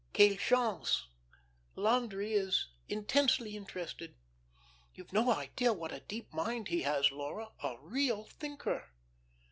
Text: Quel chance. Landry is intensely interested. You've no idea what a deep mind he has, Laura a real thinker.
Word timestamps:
Quel 0.15 0.35
chance. 0.35 1.09
Landry 1.75 2.33
is 2.33 2.69
intensely 2.89 3.55
interested. 3.55 4.15
You've 4.95 5.13
no 5.13 5.29
idea 5.31 5.73
what 5.73 5.91
a 5.91 5.99
deep 5.99 6.33
mind 6.33 6.69
he 6.69 6.81
has, 6.81 7.11
Laura 7.11 7.51
a 7.61 7.77
real 7.77 8.23
thinker. 8.23 8.87